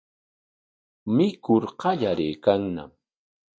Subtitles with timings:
[1.15, 2.91] Mikur qallariykanñam.